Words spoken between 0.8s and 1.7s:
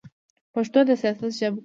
د سیاست ژبه کړئ.